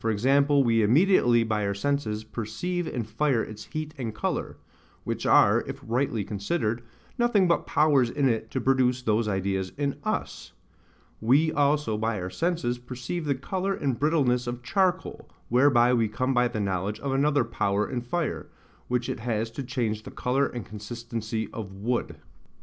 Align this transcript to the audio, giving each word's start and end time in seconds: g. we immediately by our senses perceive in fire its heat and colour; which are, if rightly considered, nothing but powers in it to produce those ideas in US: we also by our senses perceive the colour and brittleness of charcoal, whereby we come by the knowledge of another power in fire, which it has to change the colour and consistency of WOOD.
g. 0.17 0.39
we 0.49 0.81
immediately 0.81 1.43
by 1.43 1.63
our 1.63 1.75
senses 1.75 2.23
perceive 2.23 2.87
in 2.87 3.03
fire 3.03 3.43
its 3.43 3.65
heat 3.65 3.93
and 3.99 4.15
colour; 4.15 4.57
which 5.03 5.27
are, 5.27 5.63
if 5.67 5.79
rightly 5.85 6.23
considered, 6.23 6.81
nothing 7.19 7.47
but 7.47 7.67
powers 7.67 8.09
in 8.09 8.27
it 8.27 8.49
to 8.49 8.59
produce 8.59 9.03
those 9.03 9.27
ideas 9.27 9.71
in 9.77 9.95
US: 10.03 10.53
we 11.21 11.51
also 11.51 11.99
by 11.99 12.19
our 12.19 12.31
senses 12.31 12.79
perceive 12.79 13.25
the 13.25 13.35
colour 13.35 13.75
and 13.75 13.99
brittleness 13.99 14.47
of 14.47 14.63
charcoal, 14.63 15.29
whereby 15.49 15.93
we 15.93 16.07
come 16.07 16.33
by 16.33 16.47
the 16.47 16.59
knowledge 16.59 16.99
of 17.01 17.11
another 17.11 17.43
power 17.43 17.87
in 17.87 18.01
fire, 18.01 18.47
which 18.87 19.07
it 19.07 19.19
has 19.19 19.51
to 19.51 19.61
change 19.61 20.01
the 20.01 20.09
colour 20.09 20.47
and 20.47 20.65
consistency 20.65 21.47
of 21.53 21.71
WOOD. 21.75 22.15